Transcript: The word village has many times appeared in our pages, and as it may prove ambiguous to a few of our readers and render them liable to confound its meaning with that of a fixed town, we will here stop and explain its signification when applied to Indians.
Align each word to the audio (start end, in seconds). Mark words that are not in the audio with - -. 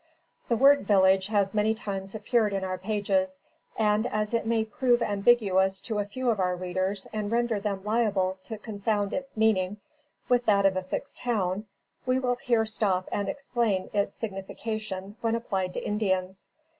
The 0.49 0.55
word 0.57 0.87
village 0.87 1.27
has 1.27 1.53
many 1.53 1.75
times 1.75 2.15
appeared 2.15 2.53
in 2.53 2.63
our 2.63 2.79
pages, 2.79 3.39
and 3.77 4.07
as 4.07 4.33
it 4.33 4.47
may 4.47 4.65
prove 4.65 5.03
ambiguous 5.03 5.79
to 5.81 5.99
a 5.99 6.05
few 6.05 6.31
of 6.31 6.39
our 6.39 6.55
readers 6.55 7.05
and 7.13 7.31
render 7.31 7.59
them 7.59 7.83
liable 7.83 8.39
to 8.45 8.57
confound 8.57 9.13
its 9.13 9.37
meaning 9.37 9.77
with 10.27 10.47
that 10.47 10.65
of 10.65 10.75
a 10.75 10.81
fixed 10.81 11.17
town, 11.17 11.67
we 12.07 12.17
will 12.17 12.37
here 12.37 12.65
stop 12.65 13.09
and 13.11 13.29
explain 13.29 13.91
its 13.93 14.15
signification 14.15 15.17
when 15.21 15.35
applied 15.35 15.75
to 15.75 15.85
Indians. 15.85 16.47